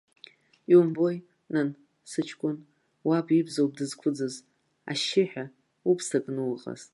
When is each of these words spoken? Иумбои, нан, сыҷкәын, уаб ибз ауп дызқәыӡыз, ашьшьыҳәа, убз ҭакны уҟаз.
Иумбои, 0.71 1.17
нан, 1.53 1.69
сыҷкәын, 2.11 2.57
уаб 3.07 3.27
ибз 3.37 3.55
ауп 3.61 3.73
дызқәыӡыз, 3.77 4.35
ашьшьыҳәа, 4.91 5.45
убз 5.89 6.05
ҭакны 6.11 6.41
уҟаз. 6.53 6.81